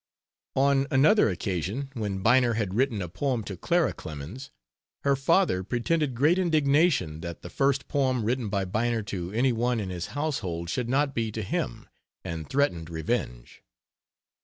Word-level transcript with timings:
On 0.55 0.87
another 0.89 1.29
occasion, 1.29 1.91
when 1.93 2.23
Bynner 2.23 2.53
had 2.55 2.73
written 2.73 3.03
a 3.03 3.07
poem 3.07 3.43
to 3.43 3.55
Clara 3.55 3.93
Clemens, 3.93 4.49
her 5.03 5.15
father 5.15 5.63
pretended 5.63 6.15
great 6.15 6.39
indignation 6.39 7.19
that 7.21 7.43
the 7.43 7.51
first 7.51 7.87
poem 7.87 8.23
written 8.25 8.49
by 8.49 8.65
Bynner 8.65 9.03
to 9.05 9.31
any 9.31 9.51
one 9.51 9.79
in 9.79 9.91
his 9.91 10.07
household 10.17 10.71
should 10.71 10.89
not 10.89 11.13
be 11.13 11.31
to 11.31 11.43
him, 11.43 11.87
and 12.25 12.49
threatened 12.49 12.89
revenge. 12.89 13.61